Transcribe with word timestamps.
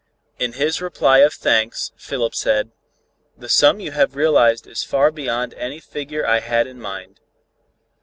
In 0.39 0.53
his 0.53 0.81
reply 0.81 1.19
of 1.19 1.31
thanks, 1.31 1.91
Philip 1.95 2.33
said, 2.33 2.71
"The 3.37 3.47
sum 3.47 3.79
you 3.79 3.91
have 3.91 4.15
realized 4.15 4.65
is 4.65 4.83
far 4.83 5.11
beyond 5.11 5.53
any 5.53 5.79
figure 5.79 6.25
I 6.25 6.39
had 6.39 6.65
in 6.65 6.79
mind. 6.81 7.19